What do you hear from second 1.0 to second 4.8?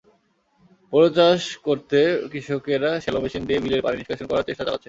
চাষ করতে কৃষকেরা শ্যালো মেশিন দিয়ে বিলের পানিনিষ্কাশন করার চেষ্টা চালাচ্ছেন।